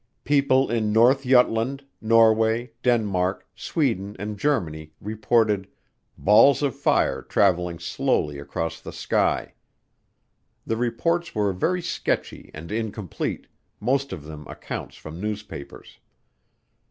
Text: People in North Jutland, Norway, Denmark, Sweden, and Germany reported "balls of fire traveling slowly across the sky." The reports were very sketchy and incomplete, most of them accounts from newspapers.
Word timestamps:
People 0.23 0.71
in 0.71 0.91
North 0.91 1.21
Jutland, 1.25 1.83
Norway, 2.01 2.71
Denmark, 2.81 3.45
Sweden, 3.55 4.15
and 4.17 4.35
Germany 4.39 4.93
reported 4.99 5.67
"balls 6.17 6.63
of 6.63 6.75
fire 6.75 7.21
traveling 7.21 7.77
slowly 7.77 8.39
across 8.39 8.81
the 8.81 8.91
sky." 8.93 9.53
The 10.65 10.75
reports 10.75 11.35
were 11.35 11.53
very 11.53 11.83
sketchy 11.83 12.49
and 12.51 12.71
incomplete, 12.71 13.45
most 13.79 14.11
of 14.11 14.23
them 14.23 14.47
accounts 14.47 14.95
from 14.97 15.21
newspapers. 15.21 15.99